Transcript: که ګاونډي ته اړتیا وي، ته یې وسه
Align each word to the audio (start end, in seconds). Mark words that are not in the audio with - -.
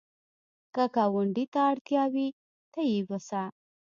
که 0.73 0.83
ګاونډي 0.95 1.45
ته 1.53 1.59
اړتیا 1.71 2.03
وي، 2.13 2.27
ته 2.71 2.79
یې 2.91 2.99
وسه 3.09 3.43